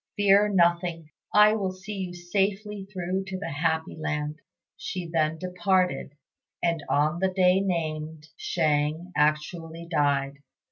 Fear 0.15 0.49
nothing; 0.55 1.11
I 1.31 1.53
will 1.53 1.71
see 1.71 1.93
you 1.93 2.15
safely 2.15 2.87
through 2.91 3.25
to 3.25 3.37
the 3.37 3.51
happy 3.51 3.95
land." 3.95 4.39
She 4.75 5.05
then 5.07 5.37
departed, 5.37 6.15
and 6.63 6.83
on 6.89 7.19
the 7.19 7.29
day 7.29 7.59
named 7.59 8.29
Shang 8.35 9.11
actually 9.15 9.85
died. 9.91 10.39